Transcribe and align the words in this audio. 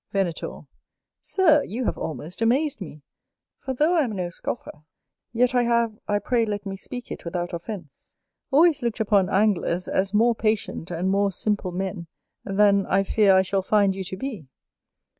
Venator. 0.11 0.61
Sir, 1.21 1.61
you 1.63 1.85
have 1.85 1.95
almost 1.95 2.41
amazed 2.41 2.81
me; 2.81 3.03
for 3.59 3.71
though 3.75 3.93
I 3.95 4.01
am 4.01 4.13
no 4.13 4.31
Scoffer, 4.31 4.81
yet 5.31 5.53
I 5.53 5.61
have, 5.61 5.99
I 6.07 6.17
pray 6.17 6.43
let 6.43 6.65
me 6.65 6.75
speak 6.75 7.11
it 7.11 7.23
without 7.23 7.53
offence, 7.53 8.09
always 8.49 8.81
looked 8.81 8.99
upon 8.99 9.29
Anglers, 9.29 9.87
as 9.87 10.11
more 10.11 10.33
patient, 10.33 10.89
and 10.89 11.11
more 11.11 11.31
simple 11.31 11.71
men, 11.71 12.07
than 12.43 12.87
I 12.87 13.03
fear 13.03 13.35
I 13.35 13.43
shall 13.43 13.61
find 13.61 13.93
you 13.93 14.03
to 14.05 14.17
be. 14.17 14.47